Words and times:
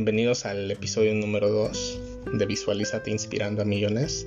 Bienvenidos 0.00 0.46
al 0.46 0.70
episodio 0.70 1.14
número 1.14 1.50
2 1.50 2.00
de 2.32 2.46
Visualízate 2.46 3.10
Inspirando 3.10 3.60
a 3.60 3.66
Millones. 3.66 4.26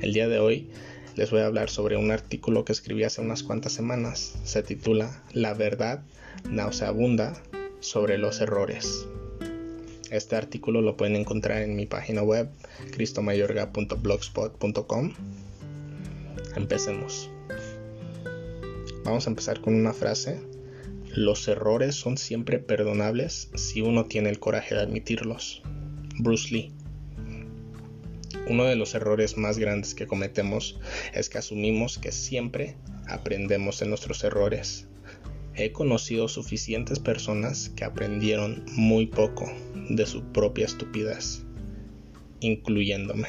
El 0.00 0.14
día 0.14 0.28
de 0.28 0.38
hoy 0.38 0.70
les 1.14 1.30
voy 1.30 1.40
a 1.40 1.46
hablar 1.46 1.68
sobre 1.68 1.98
un 1.98 2.10
artículo 2.10 2.64
que 2.64 2.72
escribí 2.72 3.04
hace 3.04 3.20
unas 3.20 3.42
cuantas 3.42 3.74
semanas. 3.74 4.38
Se 4.44 4.62
titula 4.62 5.22
La 5.34 5.52
verdad 5.52 6.02
nauseabunda 6.48 7.34
sobre 7.80 8.16
los 8.16 8.40
errores. 8.40 9.04
Este 10.10 10.36
artículo 10.36 10.80
lo 10.80 10.96
pueden 10.96 11.16
encontrar 11.16 11.60
en 11.60 11.76
mi 11.76 11.84
página 11.84 12.22
web 12.22 12.48
cristomayorga.blogspot.com. 12.92 15.12
Empecemos. 16.56 17.28
Vamos 19.04 19.26
a 19.26 19.30
empezar 19.30 19.60
con 19.60 19.74
una 19.74 19.92
frase 19.92 20.40
los 21.14 21.48
errores 21.48 21.96
son 21.96 22.16
siempre 22.16 22.60
perdonables 22.60 23.50
si 23.56 23.80
uno 23.80 24.04
tiene 24.04 24.30
el 24.30 24.38
coraje 24.38 24.76
de 24.76 24.82
admitirlos. 24.82 25.60
Bruce 26.18 26.54
Lee. 26.54 26.72
Uno 28.48 28.64
de 28.64 28.76
los 28.76 28.94
errores 28.94 29.36
más 29.36 29.58
grandes 29.58 29.94
que 29.94 30.06
cometemos 30.06 30.78
es 31.12 31.28
que 31.28 31.38
asumimos 31.38 31.98
que 31.98 32.12
siempre 32.12 32.76
aprendemos 33.08 33.80
de 33.80 33.86
nuestros 33.86 34.22
errores. 34.22 34.86
He 35.56 35.72
conocido 35.72 36.28
suficientes 36.28 37.00
personas 37.00 37.70
que 37.70 37.84
aprendieron 37.84 38.64
muy 38.76 39.06
poco 39.06 39.50
de 39.88 40.06
su 40.06 40.22
propia 40.32 40.66
estupidez, 40.66 41.42
incluyéndome. 42.38 43.28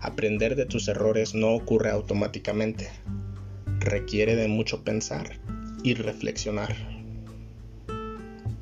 Aprender 0.00 0.54
de 0.54 0.66
tus 0.66 0.86
errores 0.86 1.34
no 1.34 1.54
ocurre 1.54 1.90
automáticamente. 1.90 2.88
Requiere 3.80 4.36
de 4.36 4.46
mucho 4.46 4.84
pensar 4.84 5.40
y 5.82 5.94
reflexionar. 5.94 6.76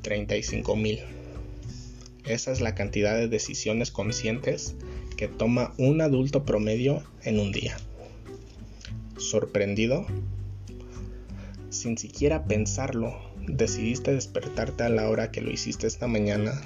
35.000. 0.03 0.99
Esa 2.25 2.51
es 2.51 2.61
la 2.61 2.75
cantidad 2.75 3.15
de 3.15 3.27
decisiones 3.27 3.91
conscientes 3.91 4.75
que 5.17 5.27
toma 5.27 5.73
un 5.77 6.01
adulto 6.01 6.45
promedio 6.45 7.03
en 7.23 7.39
un 7.39 7.51
día. 7.51 7.77
¿Sorprendido? 9.17 10.05
Sin 11.69 11.97
siquiera 11.97 12.45
pensarlo, 12.45 13.15
decidiste 13.47 14.13
despertarte 14.13 14.83
a 14.83 14.89
la 14.89 15.09
hora 15.09 15.31
que 15.31 15.41
lo 15.41 15.51
hiciste 15.51 15.87
esta 15.87 16.07
mañana, 16.07 16.59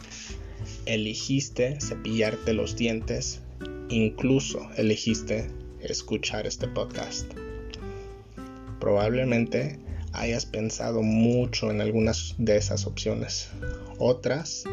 elegiste 0.86 1.80
cepillarte 1.80 2.54
los 2.54 2.76
dientes, 2.76 3.42
incluso 3.90 4.70
elegiste 4.78 5.48
escuchar 5.80 6.48
este 6.48 6.68
podcast. 6.68 7.32
Probablemente 8.80 9.80
hayas 10.20 10.46
pensado 10.46 11.02
mucho 11.02 11.72
en 11.72 11.82
algunas 11.82 12.36
de 12.38 12.58
esas 12.58 12.86
opciones. 12.86 13.50
Otras 13.98 14.64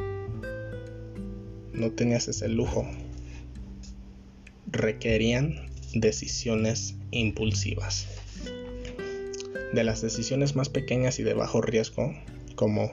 no 1.73 1.91
tenías 1.93 2.29
ese 2.29 2.49
lujo. 2.49 2.87
Requerían 4.67 5.71
decisiones 5.95 6.97
impulsivas. 7.11 8.07
De 9.73 9.85
las 9.85 10.03
decisiones 10.03 10.55
más 10.55 10.69
pequeñas 10.69 11.19
y 11.19 11.23
de 11.23 11.35
bajo 11.35 11.61
riesgo, 11.61 12.15
como 12.57 12.93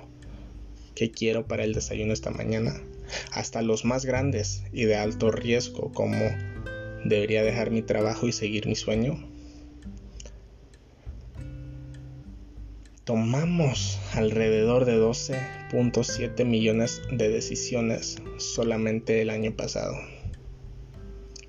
¿qué 0.95 1.11
quiero 1.11 1.47
para 1.47 1.63
el 1.63 1.73
desayuno 1.73 2.13
esta 2.13 2.31
mañana? 2.31 2.81
hasta 3.31 3.61
los 3.61 3.85
más 3.85 4.05
grandes 4.05 4.63
y 4.71 4.85
de 4.85 4.95
alto 4.95 5.31
riesgo, 5.31 5.91
como 5.93 6.29
¿debería 7.05 7.43
dejar 7.43 7.71
mi 7.71 7.81
trabajo 7.81 8.27
y 8.27 8.31
seguir 8.31 8.67
mi 8.67 8.75
sueño? 8.75 9.28
Tomamos 13.09 13.97
alrededor 14.13 14.85
de 14.85 15.01
12.7 15.01 16.45
millones 16.45 17.01
de 17.11 17.29
decisiones 17.29 18.17
solamente 18.37 19.23
el 19.23 19.31
año 19.31 19.51
pasado. 19.51 19.97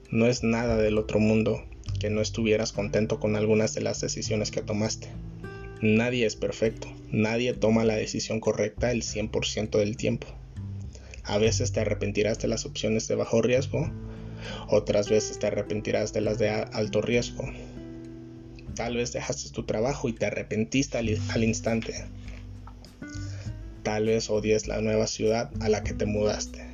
No 0.09 0.25
es 0.25 0.43
nada 0.43 0.79
del 0.79 0.97
otro 0.97 1.21
mundo 1.21 1.63
que 1.99 2.09
no 2.09 2.23
estuvieras 2.23 2.73
contento 2.73 3.21
con 3.21 3.37
algunas 3.37 3.75
de 3.75 3.83
las 3.83 4.01
decisiones 4.01 4.51
que 4.51 4.63
tomaste. 4.63 5.09
Nadie 5.83 6.25
es 6.25 6.35
perfecto, 6.35 6.89
nadie 7.11 7.53
toma 7.53 7.85
la 7.85 7.97
decisión 7.97 8.41
correcta 8.41 8.91
el 8.91 9.03
100% 9.03 9.77
del 9.77 9.99
tiempo. 9.99 10.29
A 11.25 11.37
veces 11.37 11.73
te 11.73 11.81
arrepentirás 11.81 12.39
de 12.39 12.49
las 12.49 12.65
opciones 12.65 13.07
de 13.07 13.17
bajo 13.17 13.43
riesgo, 13.43 13.93
otras 14.71 15.11
veces 15.11 15.39
te 15.39 15.49
arrepentirás 15.49 16.15
de 16.15 16.23
las 16.23 16.39
de 16.39 16.49
alto 16.49 17.03
riesgo, 17.03 17.45
Tal 18.81 18.97
vez 18.97 19.13
dejaste 19.13 19.51
tu 19.51 19.65
trabajo 19.65 20.09
y 20.09 20.15
te 20.15 20.25
arrepentiste 20.25 20.97
al, 20.97 21.45
instante. 21.45 22.07
Tal 23.83 24.07
vez 24.07 24.31
odies 24.31 24.69
la 24.69 24.81
nueva 24.81 25.07
ciudad 25.07 25.51
a 25.61 25.69
la 25.69 25.85
que 25.85 25.93
te 25.93 26.07
mudaste. 26.07 26.65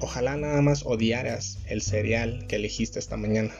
Ojalá 0.00 0.36
nada 0.36 0.60
más 0.60 0.82
odiaras 0.84 1.60
el 1.68 1.82
cereal 1.82 2.48
que 2.48 2.56
elegiste 2.56 2.98
esta 2.98 3.16
mañana. 3.16 3.52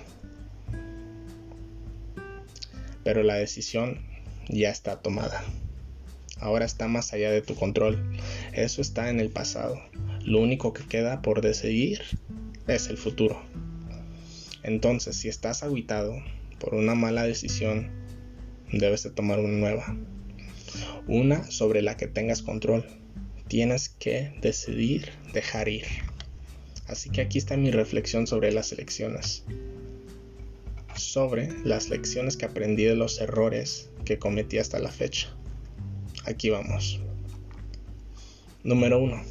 Pero 3.05 3.23
la 3.23 3.37
decisión 3.37 4.01
ya 4.49 4.71
está 4.71 5.01
tomada. 5.01 5.45
Ahora 6.41 6.65
está 6.65 6.89
más 6.89 7.13
allá 7.13 7.31
de 7.31 7.43
tu 7.43 7.55
control. 7.55 8.19
Eso 8.53 8.83
está 8.83 9.11
en 9.11 9.21
el 9.21 9.31
pasado. 9.31 9.81
Lo 10.25 10.41
único 10.41 10.73
que 10.73 10.83
queda 10.87 11.23
por 11.23 11.41
decidir 11.41 12.03
es 12.67 12.89
el 12.89 12.99
futuro. 12.99 13.41
Entonces, 14.63 15.17
si 15.17 15.29
estás 15.29 15.63
aguitado 15.63 16.23
por 16.61 16.75
una 16.75 16.95
mala 16.95 17.25
decisión, 17.25 17.91
debes 18.73 19.03
de 19.03 19.11
tomar 19.11 19.41
una 19.41 19.59
nueva. 19.59 19.97
Una 21.09 21.51
sobre 21.51 21.83
la 21.83 21.97
que 21.97 22.07
tengas 22.07 22.43
control. 22.43 22.87
Tienes 23.49 23.89
que 23.89 24.33
decidir 24.41 25.11
dejar 25.33 25.69
ir. 25.69 25.87
Así 26.87 27.11
que 27.11 27.21
aquí 27.23 27.39
está 27.39 27.57
mi 27.57 27.71
reflexión 27.71 28.27
sobre 28.27 28.53
las 28.53 28.71
elecciones. 28.73 29.45
Sobre 30.95 31.49
las 31.65 31.89
lecciones 31.91 32.37
que 32.37 32.47
aprendí 32.47 32.85
de 32.85 32.97
los 32.97 33.21
errores 33.21 33.91
que 34.05 34.19
cometí 34.19 34.59
hasta 34.59 34.79
la 34.79 34.93
fecha. 34.93 35.35
Aquí 36.25 36.51
vamos. 36.51 37.01
Número 38.63 39.01
1. 39.01 39.23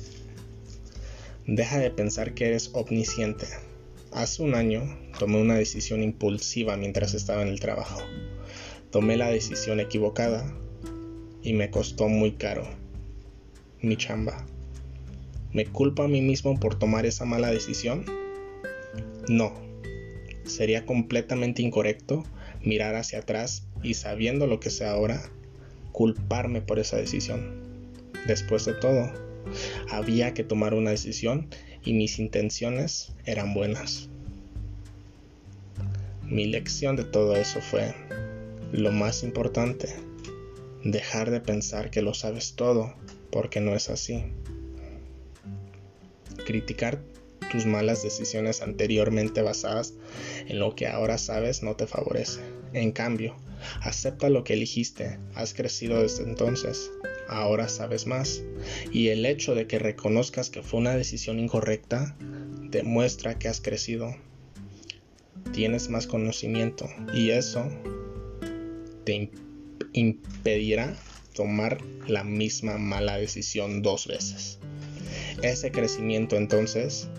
Deja 1.47 1.79
de 1.79 1.89
pensar 1.89 2.33
que 2.33 2.47
eres 2.47 2.71
omnisciente 2.73 3.47
Hace 4.11 4.43
un 4.43 4.55
año 4.55 4.83
tomé 5.19 5.39
una 5.39 5.55
decisión 5.55 6.03
impulsiva 6.03 6.75
mientras 6.75 7.13
estaba 7.13 7.43
en 7.43 7.47
el 7.47 7.61
trabajo. 7.61 8.01
Tomé 8.91 9.15
la 9.15 9.29
decisión 9.29 9.79
equivocada 9.79 10.53
y 11.41 11.53
me 11.53 11.71
costó 11.71 12.09
muy 12.09 12.33
caro 12.33 12.67
mi 13.81 13.95
chamba. 13.95 14.45
¿Me 15.53 15.65
culpo 15.65 16.03
a 16.03 16.09
mí 16.09 16.21
mismo 16.21 16.59
por 16.59 16.77
tomar 16.77 17.05
esa 17.05 17.23
mala 17.23 17.51
decisión? 17.51 18.05
No. 19.29 19.53
Sería 20.43 20.85
completamente 20.85 21.61
incorrecto 21.61 22.23
mirar 22.63 22.95
hacia 22.95 23.19
atrás 23.19 23.65
y 23.81 23.93
sabiendo 23.93 24.45
lo 24.45 24.59
que 24.59 24.69
sé 24.69 24.85
ahora, 24.85 25.21
culparme 25.93 26.61
por 26.61 26.79
esa 26.79 26.97
decisión. 26.97 27.61
Después 28.27 28.65
de 28.65 28.73
todo, 28.73 29.09
había 29.89 30.33
que 30.33 30.43
tomar 30.43 30.73
una 30.73 30.91
decisión 30.91 31.47
y 31.83 31.93
mis 31.93 32.19
intenciones 32.19 33.13
eran 33.25 33.53
buenas. 33.53 34.09
Mi 36.23 36.45
lección 36.45 36.95
de 36.95 37.03
todo 37.03 37.35
eso 37.35 37.59
fue, 37.61 37.93
lo 38.71 38.91
más 38.91 39.23
importante, 39.23 39.93
dejar 40.83 41.29
de 41.29 41.41
pensar 41.41 41.91
que 41.91 42.01
lo 42.01 42.13
sabes 42.13 42.53
todo, 42.55 42.95
porque 43.31 43.59
no 43.59 43.75
es 43.75 43.89
así. 43.89 44.23
Criticar 46.45 47.01
tus 47.51 47.65
malas 47.65 48.01
decisiones 48.01 48.61
anteriormente 48.61 49.41
basadas 49.41 49.93
en 50.47 50.59
lo 50.59 50.73
que 50.75 50.87
ahora 50.87 51.17
sabes 51.17 51.63
no 51.63 51.75
te 51.75 51.85
favorece. 51.85 52.39
En 52.73 52.93
cambio, 52.93 53.35
acepta 53.81 54.29
lo 54.29 54.43
que 54.43 54.53
elegiste, 54.53 55.19
has 55.35 55.53
crecido 55.53 56.01
desde 56.01 56.23
entonces, 56.23 56.91
ahora 57.31 57.67
sabes 57.67 58.05
más. 58.05 58.43
Y 58.91 59.07
el 59.07 59.25
hecho 59.25 59.55
de 59.55 59.65
que 59.65 59.79
reconozcas 59.79 60.49
que 60.49 60.61
fue 60.61 60.79
una 60.79 60.95
decisión 60.95 61.39
incorrecta 61.39 62.15
demuestra 62.69 63.39
que 63.39 63.47
has 63.47 63.61
crecido. 63.61 64.15
Tienes 65.53 65.89
más 65.89 66.07
conocimiento 66.07 66.87
y 67.13 67.31
eso 67.31 67.69
te 69.05 69.31
impedirá 69.93 70.95
tomar 71.33 71.79
la 72.07 72.23
misma 72.23 72.77
mala 72.77 73.17
decisión 73.17 73.81
dos 73.81 74.07
veces. 74.07 74.59
Ese 75.41 75.71
crecimiento 75.71 76.35
entonces 76.35 77.09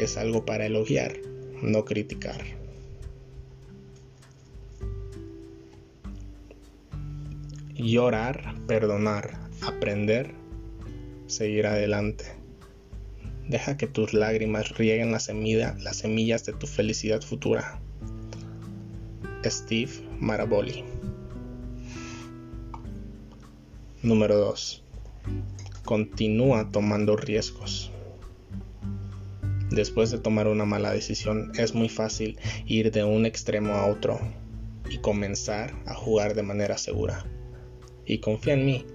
es 0.00 0.16
algo 0.16 0.44
para 0.44 0.66
elogiar, 0.66 1.18
no 1.62 1.84
criticar. 1.84 2.42
Llorar, 7.74 8.54
perdonar, 8.66 9.47
aprender, 9.62 10.34
seguir 11.26 11.66
adelante. 11.66 12.24
Deja 13.48 13.76
que 13.76 13.86
tus 13.86 14.12
lágrimas 14.12 14.76
rieguen 14.76 15.12
la 15.12 15.20
semilla, 15.20 15.74
las 15.80 15.98
semillas 15.98 16.44
de 16.44 16.52
tu 16.52 16.66
felicidad 16.66 17.22
futura. 17.22 17.80
Steve 19.44 19.92
Maraboli. 20.20 20.84
Número 24.02 24.36
2. 24.36 24.84
continúa 25.84 26.70
tomando 26.70 27.16
riesgos. 27.16 27.90
Después 29.70 30.10
de 30.10 30.18
tomar 30.18 30.48
una 30.48 30.64
mala 30.64 30.92
decisión 30.92 31.52
es 31.58 31.74
muy 31.74 31.88
fácil 31.88 32.38
ir 32.66 32.90
de 32.90 33.04
un 33.04 33.26
extremo 33.26 33.74
a 33.74 33.86
otro 33.86 34.20
y 34.90 34.98
comenzar 34.98 35.74
a 35.86 35.94
jugar 35.94 36.34
de 36.34 36.42
manera 36.42 36.78
segura. 36.78 37.24
Y 38.06 38.18
confía 38.18 38.54
en 38.54 38.66
mí, 38.66 38.86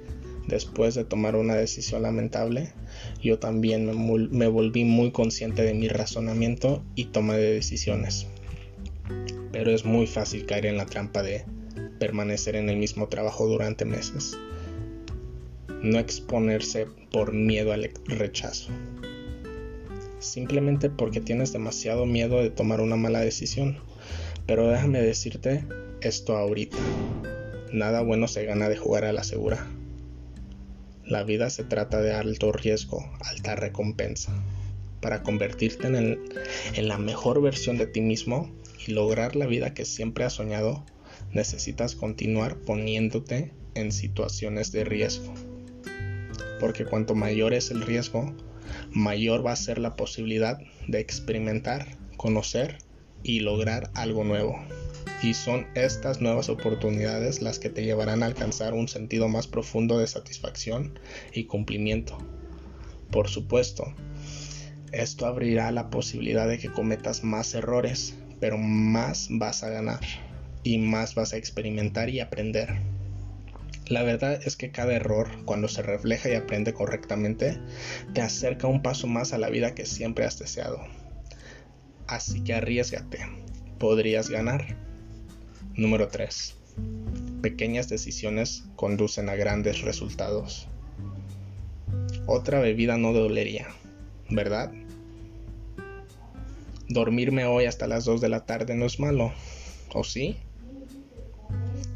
después 0.47 0.95
de 0.95 1.05
tomar 1.05 1.35
una 1.35 1.55
decisión 1.55 2.01
lamentable, 2.01 2.73
yo 3.21 3.39
también 3.39 3.85
me, 4.31 4.47
volví 4.47 4.83
muy 4.83 5.11
consciente 5.11 5.63
de 5.63 5.73
mi 5.73 5.87
razonamiento 5.87 6.83
y 6.95 7.05
toma 7.05 7.35
de 7.35 7.53
decisiones. 7.53 8.27
Pero 9.51 9.71
es 9.71 9.85
muy 9.85 10.07
fácil 10.07 10.45
caer 10.45 10.65
en 10.65 10.77
la 10.77 10.85
trampa 10.85 11.23
de 11.23 11.45
permanecer 11.99 12.55
en 12.55 12.69
el 12.69 12.77
mismo 12.77 13.07
trabajo 13.07 13.47
durante 13.47 13.85
meses. 13.85 14.37
No 15.81 15.99
exponerse 15.99 16.87
por 17.11 17.33
miedo 17.33 17.73
al 17.73 17.89
rechazo. 18.05 18.71
Simplemente 20.19 20.89
porque 20.89 21.19
tienes 21.19 21.51
demasiado 21.51 22.05
miedo 22.05 22.41
de 22.41 22.49
tomar 22.49 22.79
una 22.79 22.95
mala 22.95 23.19
decisión. 23.19 23.77
Pero 24.45 24.69
déjame 24.69 25.01
decirte 25.01 25.65
esto 26.01 26.37
ahorita. 26.37 26.77
Nada 27.71 28.01
bueno 28.01 28.27
se 28.27 28.45
gana 28.45 28.69
de 28.69 28.77
jugar 28.77 29.05
a 29.05 29.13
la 29.13 29.23
segura. 29.23 29.67
La 31.05 31.23
vida 31.23 31.49
se 31.49 31.63
trata 31.63 32.01
de 32.01 32.13
alto 32.13 32.51
riesgo, 32.51 33.03
alta 33.21 33.55
recompensa. 33.55 34.33
Para 35.01 35.21
convertirte 35.21 35.87
en, 35.87 36.19
en, 36.75 36.87
la 36.87 36.97
mejor 36.97 37.41
versión 37.41 37.77
de 37.77 37.87
ti 37.87 37.99
mismo 37.99 38.49
y 38.87 38.93
lograr 38.93 39.35
la 39.35 39.45
vida 39.45 39.73
que 39.73 39.83
siempre 39.83 40.23
has 40.23 40.33
soñado, 40.33 40.85
necesitas 41.33 41.95
continuar 41.95 42.55
poniéndote 42.55 43.51
en 43.75 43.91
situaciones 43.91 44.71
de 44.71 44.85
riesgo. 44.85 45.33
Porque 46.61 46.85
cuanto 46.85 47.15
mayor 47.15 47.53
es 47.53 47.69
el 47.69 47.81
riesgo, 47.81 48.33
mayor 48.91 49.45
va 49.45 49.51
a 49.51 49.57
ser 49.57 49.79
la 49.79 49.97
posibilidad 49.97 50.57
de 50.87 50.99
experimentar, 50.99 51.97
conocer 52.15 52.77
y 53.23 53.41
lograr 53.41 53.91
algo 53.93 54.23
nuevo 54.23 54.57
y 55.23 55.33
son 55.33 55.67
estas 55.73 56.19
nuevas 56.19 56.49
oportunidades 56.49 57.41
las 57.41 57.57
que 57.57 57.69
te 57.69 57.83
llevarán 57.83 58.23
a 58.23 58.25
alcanzar 58.25 58.73
un 58.73 58.89
sentido 58.89 59.29
más 59.29 59.47
profundo 59.47 59.97
de 59.97 60.07
satisfacción 60.07 60.99
y 61.33 61.45
cumplimiento. 61.45 62.17
Por 63.09 63.29
supuesto, 63.29 63.93
esto 64.91 65.25
abrirá 65.25 65.71
la 65.71 65.89
posibilidad 65.89 66.47
de 66.47 66.59
que 66.59 66.71
cometas 66.71 67.23
más 67.23 67.55
errores, 67.55 68.15
pero 68.41 68.57
más 68.57 69.29
vas 69.31 69.63
a 69.63 69.69
ganar 69.69 70.01
y 70.63 70.77
más 70.77 71.15
vas 71.15 71.33
a 71.33 71.37
experimentar 71.37 72.09
y 72.09 72.19
aprender. 72.19 72.81
La 73.87 74.03
verdad 74.03 74.41
es 74.45 74.55
que 74.57 74.71
cada 74.71 74.93
error, 74.93 75.29
cuando 75.45 75.67
se 75.67 75.81
refleja 75.81 76.29
y 76.29 76.35
aprende 76.35 76.73
correctamente, 76.73 77.59
te 78.13 78.21
acerca 78.21 78.67
un 78.67 78.81
paso 78.81 79.07
más 79.07 79.33
a 79.33 79.37
la 79.37 79.49
vida 79.49 79.73
que 79.73 79.85
siempre 79.85 80.25
has 80.25 80.39
deseado. 80.39 80.79
Así 82.07 82.43
que 82.43 82.53
arriesgate, 82.53 83.19
podrías 83.79 84.29
ganar. 84.29 84.92
Número 85.75 86.07
3. 86.07 86.55
Pequeñas 87.41 87.89
decisiones 87.89 88.65
conducen 88.75 89.27
a 89.27 89.35
grandes 89.35 89.81
resultados. 89.81 90.67
Otra 92.27 92.59
bebida 92.59 92.97
no 92.97 93.11
dolería, 93.11 93.69
¿verdad? 94.29 94.71
Dormirme 96.89 97.45
hoy 97.45 97.65
hasta 97.65 97.87
las 97.87 98.05
2 98.05 98.21
de 98.21 98.29
la 98.29 98.45
tarde 98.45 98.75
no 98.75 98.85
es 98.85 98.99
malo, 98.99 99.33
¿o 99.93 100.03
sí? 100.03 100.37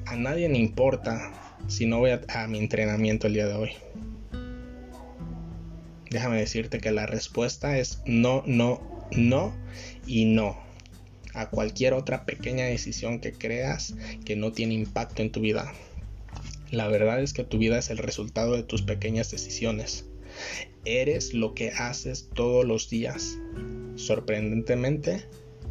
A 0.08 0.16
nadie 0.16 0.50
le 0.50 0.58
importa 0.58 1.32
si 1.68 1.86
no 1.86 2.00
voy 2.00 2.12
a, 2.12 2.22
a 2.30 2.48
mi 2.48 2.58
entrenamiento 2.58 3.28
el 3.28 3.34
día 3.34 3.46
de 3.46 3.54
hoy. 3.54 3.70
Déjame 6.10 6.40
decirte 6.40 6.80
que 6.80 6.92
la 6.92 7.06
respuesta 7.06 7.78
es 7.78 8.02
no, 8.08 8.42
no, 8.48 8.82
no 9.12 9.54
y 10.08 10.26
no 10.26 10.67
a 11.38 11.50
cualquier 11.50 11.94
otra 11.94 12.26
pequeña 12.26 12.66
decisión 12.66 13.20
que 13.20 13.32
creas 13.32 13.94
que 14.26 14.36
no 14.36 14.52
tiene 14.52 14.74
impacto 14.74 15.22
en 15.22 15.32
tu 15.32 15.40
vida. 15.40 15.72
La 16.72 16.88
verdad 16.88 17.22
es 17.22 17.32
que 17.32 17.44
tu 17.44 17.58
vida 17.60 17.78
es 17.78 17.90
el 17.90 18.00
resultado 18.00 18.56
de 18.56 18.64
tus 18.64 18.82
pequeñas 18.82 19.32
decisiones. 19.32 20.06
Eres 20.84 21.34
lo 21.34 21.54
que 21.54 21.70
haces 21.70 22.30
todos 22.34 22.66
los 22.66 22.90
días. 22.90 23.38
Sorprendentemente, 23.96 25.26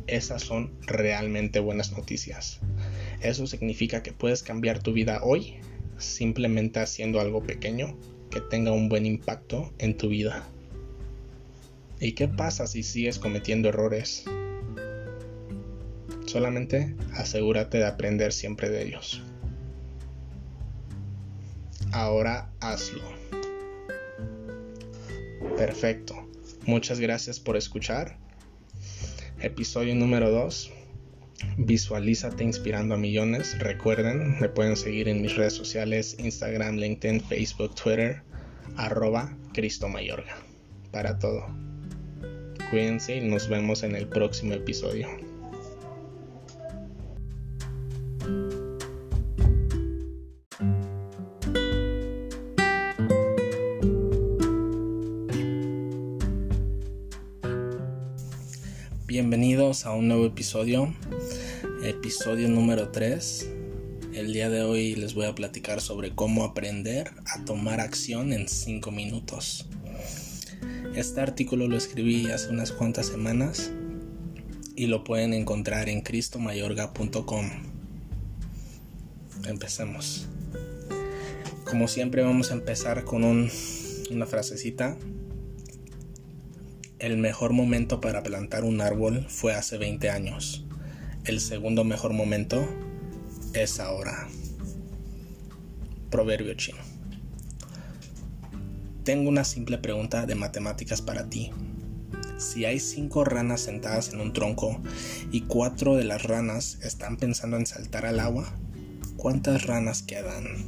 esas 0.06 0.42
son 0.42 0.72
realmente 0.82 1.58
buenas 1.58 1.92
noticias. 1.92 2.60
Eso 3.20 3.46
significa 3.46 4.02
que 4.02 4.12
puedes 4.12 4.42
cambiar 4.42 4.82
tu 4.82 4.92
vida 4.92 5.20
hoy 5.22 5.56
simplemente 5.98 6.80
haciendo 6.80 7.20
algo 7.20 7.42
pequeño 7.42 7.96
que 8.30 8.40
tenga 8.40 8.70
un 8.70 8.88
buen 8.88 9.06
impacto 9.06 9.72
en 9.78 9.96
tu 9.96 10.08
vida. 10.08 10.46
¿Y 12.00 12.12
qué 12.12 12.28
pasa 12.28 12.66
si 12.66 12.82
sigues 12.82 13.18
cometiendo 13.18 13.68
errores? 13.68 14.24
Solamente 16.36 16.94
asegúrate 17.14 17.78
de 17.78 17.86
aprender 17.86 18.30
siempre 18.30 18.68
de 18.68 18.82
ellos. 18.82 19.22
Ahora 21.92 22.52
hazlo. 22.60 23.02
Perfecto. 25.56 26.28
Muchas 26.66 27.00
gracias 27.00 27.40
por 27.40 27.56
escuchar. 27.56 28.18
Episodio 29.40 29.94
número 29.94 30.30
2. 30.30 30.72
Visualízate 31.56 32.44
inspirando 32.44 32.96
a 32.96 32.98
millones. 32.98 33.58
Recuerden, 33.58 34.38
me 34.38 34.50
pueden 34.50 34.76
seguir 34.76 35.08
en 35.08 35.22
mis 35.22 35.36
redes 35.36 35.54
sociales, 35.54 36.16
Instagram, 36.18 36.76
LinkedIn, 36.76 37.22
Facebook, 37.22 37.74
Twitter, 37.76 38.20
arroba 38.76 39.34
Cristo 39.54 39.88
Mayorga. 39.88 40.36
Para 40.92 41.18
todo. 41.18 41.46
Cuídense 42.68 43.16
y 43.16 43.26
nos 43.26 43.48
vemos 43.48 43.82
en 43.84 43.96
el 43.96 44.06
próximo 44.06 44.52
episodio. 44.52 45.08
A 59.84 59.92
un 59.92 60.08
nuevo 60.08 60.24
episodio, 60.24 60.94
episodio 61.82 62.48
número 62.48 62.88
3. 62.90 63.50
El 64.14 64.32
día 64.32 64.48
de 64.48 64.62
hoy 64.62 64.94
les 64.94 65.14
voy 65.14 65.26
a 65.26 65.34
platicar 65.34 65.80
sobre 65.80 66.14
cómo 66.14 66.44
aprender 66.44 67.10
a 67.26 67.44
tomar 67.44 67.80
acción 67.80 68.32
en 68.32 68.48
5 68.48 68.90
minutos. 68.90 69.66
Este 70.94 71.20
artículo 71.20 71.68
lo 71.68 71.76
escribí 71.76 72.30
hace 72.30 72.48
unas 72.48 72.72
cuantas 72.72 73.06
semanas 73.06 73.70
y 74.76 74.86
lo 74.86 75.04
pueden 75.04 75.34
encontrar 75.34 75.88
en 75.88 76.00
cristomayorga.com. 76.00 77.50
Empecemos. 79.46 80.26
Como 81.68 81.86
siempre 81.88 82.22
vamos 82.22 82.50
a 82.50 82.54
empezar 82.54 83.04
con 83.04 83.24
una 83.24 84.26
frasecita 84.26 84.96
el 86.98 87.18
mejor 87.18 87.52
momento 87.52 88.00
para 88.00 88.22
plantar 88.22 88.64
un 88.64 88.80
árbol 88.80 89.26
fue 89.28 89.54
hace 89.54 89.76
20 89.76 90.08
años. 90.08 90.64
El 91.24 91.40
segundo 91.40 91.84
mejor 91.84 92.14
momento 92.14 92.66
es 93.52 93.80
ahora. 93.80 94.28
Proverbio 96.10 96.54
chino. 96.54 96.78
Tengo 99.04 99.28
una 99.28 99.44
simple 99.44 99.78
pregunta 99.78 100.24
de 100.24 100.34
matemáticas 100.34 101.02
para 101.02 101.28
ti. 101.28 101.50
Si 102.38 102.64
hay 102.64 102.80
cinco 102.80 103.24
ranas 103.24 103.60
sentadas 103.60 104.12
en 104.12 104.20
un 104.20 104.32
tronco 104.32 104.80
y 105.30 105.42
cuatro 105.42 105.96
de 105.96 106.04
las 106.04 106.22
ranas 106.22 106.78
están 106.82 107.18
pensando 107.18 107.56
en 107.56 107.66
saltar 107.66 108.06
al 108.06 108.20
agua, 108.20 108.52
¿cuántas 109.16 109.66
ranas 109.66 110.02
quedan? 110.02 110.66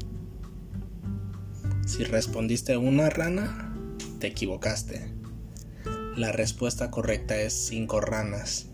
Si 1.87 2.05
respondiste 2.05 2.77
una 2.77 3.09
rana, 3.09 3.75
te 4.19 4.29
equivocaste 4.29 5.18
la 6.19 6.33
respuesta 6.33 6.91
correcta 6.91 7.41
es 7.41 7.53
cinco 7.53 8.01
ranas. 8.01 8.67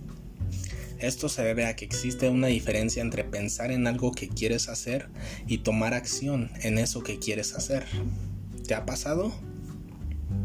Esto 0.99 1.29
se 1.29 1.43
debe 1.43 1.67
a 1.67 1.77
que 1.77 1.85
existe 1.85 2.31
una 2.31 2.47
diferencia 2.47 3.03
entre 3.03 3.23
pensar 3.23 3.71
en 3.71 3.87
algo 3.87 4.13
que 4.13 4.29
quieres 4.29 4.71
hacer 4.71 5.11
y 5.47 5.59
tomar 5.59 5.93
acción 5.93 6.51
en 6.63 6.79
eso 6.79 7.03
que 7.03 7.19
quieres 7.19 7.55
hacer. 7.55 7.85
¿Te 8.67 8.75
ha 8.75 8.87
pasado? 8.87 9.31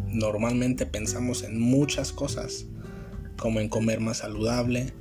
Normalmente 0.07 0.85
pensamos 0.85 1.43
en 1.43 1.57
muchas 1.61 2.11
cosas, 2.11 2.65
como 3.37 3.61
en 3.61 3.69
comer 3.69 4.01
más 4.01 4.17
saludable, 4.17 4.91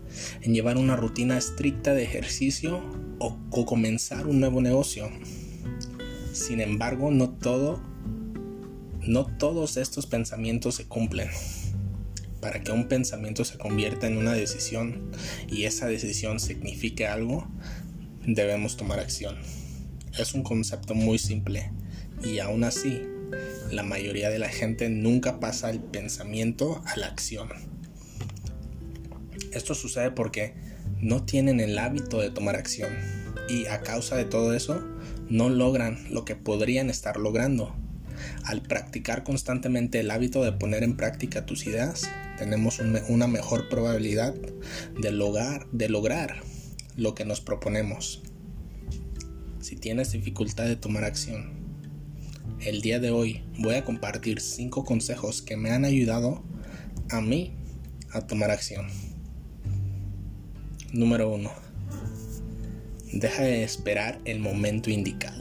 en 0.43 0.55
llevar 0.55 0.77
una 0.77 0.95
rutina 0.95 1.37
estricta 1.37 1.95
de 1.95 2.05
ejercicio 2.05 2.81
o, 3.19 3.37
comenzar 3.67 4.29
un 4.29 4.39
nuevo 4.39 4.61
negocio. 4.61 5.11
Sin 6.33 6.61
embargo, 6.61 7.11
no 7.11 7.31
todo 7.31 7.83
no 9.01 9.27
todos 9.27 9.79
estos 9.79 10.07
pensamientos 10.07 10.75
se 10.75 10.87
cumplen 10.87 11.29
para 12.41 12.63
que 12.63 12.73
un 12.73 12.89
pensamiento 12.89 13.45
se 13.45 13.59
convierta 13.59 14.07
en 14.07 14.17
una 14.17 14.33
decisión 14.33 15.11
y 15.49 15.65
esa 15.65 15.87
decisión 15.87 16.41
signifique 16.41 17.07
algo, 17.07 17.49
debemos 18.27 18.77
tomar 18.77 19.01
acción. 19.01 19.37
Es 20.19 20.35
un 20.35 20.43
concepto 20.43 20.95
muy 20.95 21.19
simple 21.19 21.71
y 22.23 22.39
aún 22.39 22.65
así 22.65 23.03
la 23.71 23.83
mayoría 23.83 24.31
de 24.31 24.39
la 24.39 24.49
gente 24.49 24.89
nunca 24.89 25.41
pasa 25.41 25.71
el 25.71 25.81
pensamiento 25.81 26.83
a 26.87 26.97
la 26.99 27.07
acción. 27.07 27.49
Esto 29.53 29.75
sucede 29.75 30.11
porque 30.11 30.55
no 31.01 31.25
tienen 31.25 31.61
el 31.61 31.79
hábito 31.79 32.21
de 32.21 32.31
tomar 32.31 32.57
acción 32.57 32.93
y 33.49 33.67
a 33.67 33.81
causa 33.81 34.17
de 34.17 34.25
todo 34.25 34.53
eso 34.55 34.83
no 35.29 35.49
logran 35.49 36.07
lo 36.11 36.25
que 36.25 36.37
podrían 36.37 36.91
estar 36.91 37.17
logrando. 37.17 37.75
Al 38.45 38.63
practicar 38.63 39.25
constantemente 39.25 40.01
el 40.01 40.11
hábito 40.11 40.45
de 40.45 40.53
poner 40.53 40.83
en 40.83 40.97
práctica 40.97 41.47
tus 41.47 41.67
ideas, 41.67 42.09
tenemos 42.39 42.81
una 43.09 43.27
mejor 43.27 43.69
probabilidad 43.69 44.35
de 45.01 45.13
lograr, 45.13 45.67
de 45.73 45.89
lograr 45.89 46.43
lo 46.97 47.15
que 47.15 47.25
nos 47.25 47.41
proponemos. 47.41 48.23
Si 49.61 49.77
tienes 49.77 50.13
dificultad 50.13 50.65
de 50.65 50.77
tomar 50.77 51.05
acción, 51.05 51.59
el 52.61 52.81
día 52.81 52.99
de 52.99 53.11
hoy 53.11 53.43
voy 53.59 53.75
a 53.75 53.85
compartir 53.85 54.41
5 54.41 54.85
consejos 54.85 55.43
que 55.43 55.57
me 55.57 55.71
han 55.71 55.85
ayudado 55.85 56.43
a 57.11 57.21
mí 57.21 57.55
a 58.11 58.23
tomar 58.23 58.51
acción. 58.51 58.89
Número 60.93 61.29
1. 61.31 61.51
Deja 63.13 63.43
de 63.43 63.63
esperar 63.63 64.21
el 64.25 64.41
momento 64.41 64.91
indicado. 64.91 65.38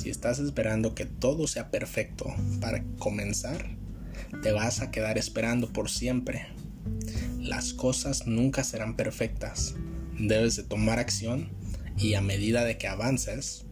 Si 0.00 0.08
estás 0.08 0.38
esperando 0.38 0.94
que 0.94 1.04
todo 1.04 1.46
sea 1.46 1.70
perfecto 1.70 2.34
para 2.58 2.82
comenzar, 2.98 3.76
te 4.42 4.50
vas 4.50 4.80
a 4.80 4.90
quedar 4.90 5.18
esperando 5.18 5.70
por 5.74 5.90
siempre. 5.90 6.46
Las 7.38 7.74
cosas 7.74 8.26
nunca 8.26 8.64
serán 8.64 8.96
perfectas. 8.96 9.74
Debes 10.18 10.56
de 10.56 10.62
tomar 10.62 10.98
acción 10.98 11.50
y 11.98 12.14
a 12.14 12.22
medida 12.22 12.64
de 12.64 12.78
que 12.78 12.88
avances, 12.88 13.66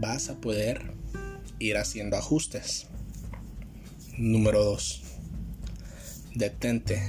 vas 0.00 0.30
a 0.30 0.40
poder 0.40 0.94
ir 1.58 1.76
haciendo 1.76 2.16
ajustes. 2.16 2.86
Número 4.16 4.64
2. 4.64 5.02
Detente, 6.36 7.02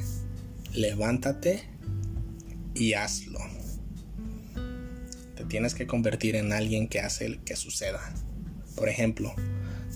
levántate 0.73 1.63
y 2.75 2.95
hazlo. 2.95 3.39
Tienes 5.49 5.73
que 5.73 5.87
convertir 5.87 6.35
en 6.35 6.53
alguien 6.53 6.87
que 6.87 6.99
hace 6.99 7.39
que 7.43 7.55
suceda. 7.55 8.13
Por 8.75 8.87
ejemplo, 8.87 9.33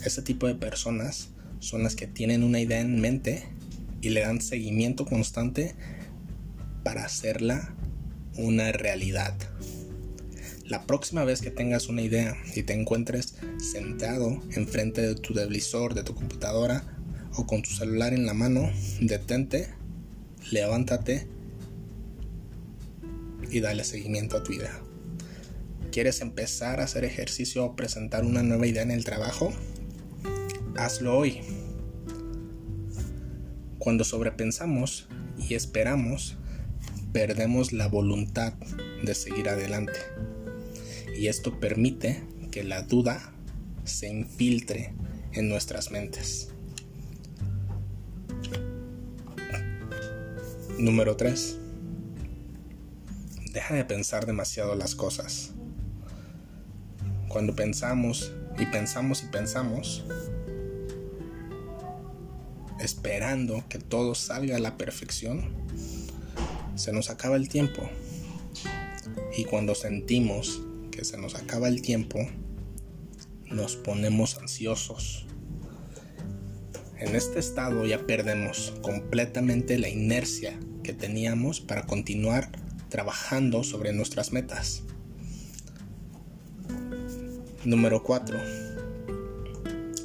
ese 0.03 0.21
tipo 0.21 0.47
de 0.47 0.55
personas 0.55 1.29
son 1.59 1.83
las 1.83 1.95
que 1.95 2.07
tienen 2.07 2.43
una 2.43 2.59
idea 2.59 2.81
en 2.81 2.99
mente 2.99 3.43
y 4.01 4.09
le 4.09 4.21
dan 4.21 4.41
seguimiento 4.41 5.05
constante 5.05 5.75
para 6.83 7.05
hacerla 7.05 7.73
una 8.35 8.71
realidad. 8.71 9.35
La 10.65 10.83
próxima 10.83 11.23
vez 11.23 11.41
que 11.41 11.51
tengas 11.51 11.87
una 11.87 12.01
idea 12.01 12.35
y 12.55 12.63
te 12.63 12.73
encuentres 12.73 13.35
sentado 13.59 14.41
enfrente 14.51 15.01
de 15.01 15.15
tu 15.15 15.33
televisor, 15.33 15.93
de 15.93 16.03
tu 16.03 16.15
computadora 16.15 16.83
o 17.35 17.45
con 17.45 17.61
tu 17.61 17.69
celular 17.69 18.13
en 18.13 18.25
la 18.25 18.33
mano, 18.33 18.71
detente, 18.99 19.69
levántate 20.51 21.27
y 23.51 23.59
dale 23.59 23.83
seguimiento 23.83 24.37
a 24.37 24.43
tu 24.43 24.53
idea. 24.53 24.81
¿Quieres 25.93 26.21
empezar 26.21 26.79
a 26.79 26.85
hacer 26.85 27.03
ejercicio 27.03 27.63
o 27.63 27.75
presentar 27.75 28.25
una 28.25 28.41
nueva 28.41 28.65
idea 28.65 28.81
en 28.81 28.89
el 28.89 29.05
trabajo? 29.05 29.53
Hazlo 30.75 31.15
hoy. 31.15 31.41
Cuando 33.77 34.03
sobrepensamos 34.03 35.07
y 35.37 35.53
esperamos, 35.53 36.35
perdemos 37.11 37.73
la 37.73 37.85
voluntad 37.85 38.53
de 39.03 39.13
seguir 39.13 39.49
adelante. 39.49 39.99
Y 41.15 41.27
esto 41.27 41.59
permite 41.59 42.23
que 42.49 42.63
la 42.63 42.81
duda 42.81 43.31
se 43.83 44.07
infiltre 44.09 44.95
en 45.33 45.47
nuestras 45.47 45.91
mentes. 45.91 46.49
Número 50.79 51.15
3 51.15 51.59
deja 53.53 53.75
de 53.75 53.85
pensar 53.85 54.25
demasiado 54.25 54.73
las 54.73 54.95
cosas. 54.95 55.52
Cuando 57.33 57.55
pensamos 57.55 58.31
y 58.59 58.67
pensamos 58.67 59.23
y 59.23 59.25
pensamos, 59.25 60.03
esperando 62.79 63.63
que 63.67 63.79
todo 63.79 64.13
salga 64.13 64.57
a 64.57 64.59
la 64.59 64.77
perfección, 64.77 65.51
se 66.75 66.93
nos 66.93 67.09
acaba 67.09 67.35
el 67.35 67.49
tiempo. 67.49 67.89
Y 69.35 69.45
cuando 69.45 69.73
sentimos 69.73 70.61
que 70.91 71.03
se 71.03 71.17
nos 71.17 71.33
acaba 71.33 71.69
el 71.69 71.81
tiempo, 71.81 72.19
nos 73.49 73.77
ponemos 73.77 74.37
ansiosos. 74.37 75.25
En 76.99 77.15
este 77.15 77.39
estado 77.39 77.83
ya 77.87 78.05
perdemos 78.05 78.75
completamente 78.83 79.79
la 79.79 79.89
inercia 79.89 80.53
que 80.83 80.93
teníamos 80.93 81.61
para 81.61 81.87
continuar 81.87 82.51
trabajando 82.89 83.63
sobre 83.63 83.91
nuestras 83.91 84.33
metas. 84.33 84.83
Número 87.65 88.03
4. 88.03 88.37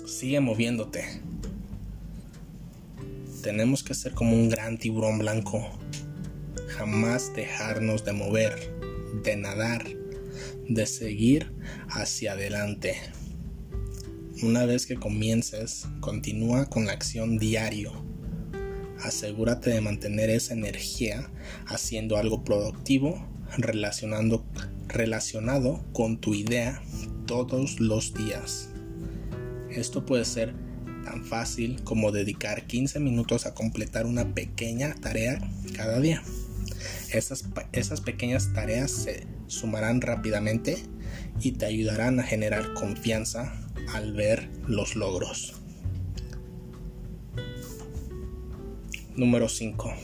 Sigue 0.07 0.41
moviéndote. 0.41 1.05
Tenemos 3.43 3.83
que 3.83 3.95
ser 3.95 4.13
como 4.13 4.35
un 4.35 4.49
gran 4.49 4.79
tiburón 4.79 5.19
blanco. 5.19 5.67
Jamás 6.69 7.35
dejarnos 7.35 8.05
de 8.05 8.13
mover, 8.13 8.73
de 9.25 9.37
nadar, 9.37 9.85
de 10.69 10.87
seguir 10.87 11.53
hacia 11.89 12.33
adelante. 12.33 12.97
Una 14.43 14.65
vez 14.65 14.87
que 14.87 14.95
comiences, 14.95 15.87
continúa 16.01 16.67
con 16.67 16.87
la 16.87 16.93
acción 16.93 17.39
diario 17.39 17.93
asegúrate 19.03 19.71
de 19.71 19.81
mantener 19.81 20.31
esa 20.31 20.55
energía 20.55 21.31
haciendo 21.67 22.17
algo 22.17 22.45
productivo, 22.45 23.25
relacionado 24.89 25.85
con 25.93 26.19
tu 26.19 26.35
idea 26.35 26.83
todos 27.29 27.79
los 27.79 28.15
días. 28.15 28.71
Esto 29.71 30.05
puede 30.05 30.25
ser 30.25 30.55
tan 31.05 31.25
fácil 31.25 31.85
como 31.85 32.11
dedicar 32.11 32.67
15 32.67 32.99
minutos 32.99 33.47
a 33.47 33.55
completar 33.55 34.07
una 34.07 34.35
pequeña 34.35 34.95
tarea 34.95 35.39
cada 35.77 36.01
día. 36.01 36.23
Esas, 37.13 37.45
esas 37.73 38.01
pequeñas 38.01 38.53
tareas 38.53 38.91
se 38.91 39.27
sumarán 39.47 40.01
rápidamente 40.01 40.79
y 41.41 41.53
te 41.53 41.67
ayudarán 41.67 42.19
a 42.19 42.25
generar 42.25 42.75
confianza 42.75 43.53
al 43.93 44.15
ver 44.15 44.49
los 44.67 44.97
logros. 44.97 45.55
Número 49.17 49.49
5. 49.49 49.95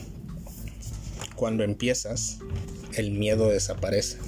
Cuando 1.36 1.64
empiezas, 1.64 2.38
el 2.96 3.12
miedo 3.12 3.48
desaparece. 3.48 4.18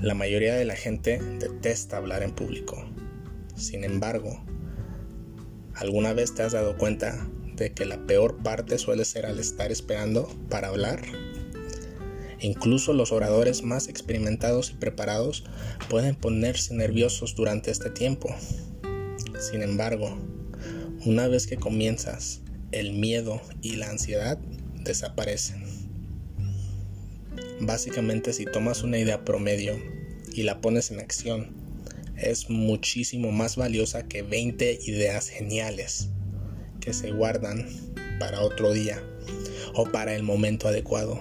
La 0.00 0.14
mayoría 0.14 0.54
de 0.54 0.64
la 0.64 0.74
gente 0.74 1.20
detesta 1.38 1.96
hablar 1.96 2.22
en 2.22 2.32
público. 2.32 2.84
Sin 3.56 3.84
embargo, 3.84 4.44
¿alguna 5.74 6.12
vez 6.12 6.34
te 6.34 6.42
has 6.42 6.52
dado 6.52 6.76
cuenta 6.76 7.28
de 7.54 7.72
que 7.72 7.84
la 7.84 8.06
peor 8.06 8.42
parte 8.42 8.78
suele 8.78 9.04
ser 9.04 9.26
al 9.26 9.38
estar 9.38 9.70
esperando 9.70 10.28
para 10.48 10.68
hablar? 10.68 11.02
Incluso 12.40 12.92
los 12.92 13.12
oradores 13.12 13.62
más 13.62 13.86
experimentados 13.86 14.70
y 14.70 14.74
preparados 14.74 15.44
pueden 15.88 16.16
ponerse 16.16 16.74
nerviosos 16.74 17.36
durante 17.36 17.70
este 17.70 17.88
tiempo. 17.88 18.34
Sin 19.38 19.62
embargo, 19.62 20.18
una 21.04 21.28
vez 21.28 21.46
que 21.46 21.56
comienzas 21.56 22.40
el 22.72 22.94
miedo 22.94 23.40
y 23.60 23.76
la 23.76 23.90
ansiedad 23.90 24.38
desaparecen. 24.82 25.61
Básicamente 27.64 28.32
si 28.32 28.44
tomas 28.44 28.82
una 28.82 28.98
idea 28.98 29.24
promedio 29.24 29.80
y 30.34 30.42
la 30.42 30.60
pones 30.60 30.90
en 30.90 30.98
acción, 30.98 31.54
es 32.16 32.50
muchísimo 32.50 33.30
más 33.30 33.54
valiosa 33.54 34.08
que 34.08 34.22
20 34.22 34.80
ideas 34.84 35.28
geniales 35.28 36.08
que 36.80 36.92
se 36.92 37.12
guardan 37.12 37.68
para 38.18 38.40
otro 38.40 38.72
día 38.72 39.00
o 39.74 39.84
para 39.86 40.16
el 40.16 40.24
momento 40.24 40.66
adecuado. 40.66 41.20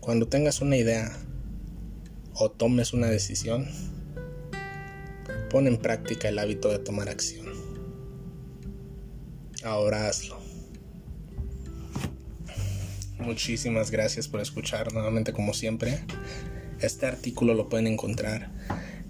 Cuando 0.00 0.26
tengas 0.26 0.60
una 0.60 0.76
idea 0.76 1.16
o 2.34 2.50
tomes 2.50 2.92
una 2.92 3.06
decisión, 3.06 3.68
pon 5.48 5.68
en 5.68 5.76
práctica 5.76 6.28
el 6.28 6.40
hábito 6.40 6.70
de 6.70 6.80
tomar 6.80 7.08
acción 7.08 7.48
ahora 9.62 10.08
hazlo. 10.08 10.47
Muchísimas 13.18 13.90
gracias 13.90 14.28
por 14.28 14.40
escuchar 14.40 14.92
nuevamente 14.92 15.32
como 15.32 15.52
siempre. 15.52 15.98
Este 16.80 17.06
artículo 17.06 17.54
lo 17.54 17.68
pueden 17.68 17.88
encontrar 17.88 18.50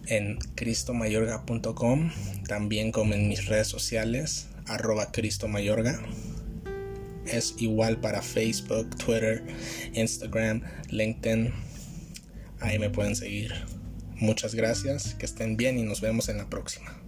en 0.06 0.38
cristomayorga.com, 0.54 2.10
también 2.46 2.92
como 2.92 3.14
en 3.14 3.28
mis 3.28 3.46
redes 3.46 3.68
sociales, 3.68 4.48
arroba 4.66 5.12
cristomayorga. 5.12 6.00
Es 7.26 7.54
igual 7.58 8.00
para 8.00 8.22
Facebook, 8.22 8.96
Twitter, 8.96 9.44
Instagram, 9.92 10.62
LinkedIn. 10.88 11.52
Ahí 12.60 12.78
me 12.78 12.88
pueden 12.88 13.14
seguir. 13.14 13.52
Muchas 14.16 14.54
gracias, 14.54 15.14
que 15.14 15.26
estén 15.26 15.56
bien 15.56 15.78
y 15.78 15.82
nos 15.82 16.00
vemos 16.00 16.28
en 16.28 16.38
la 16.38 16.48
próxima. 16.48 16.98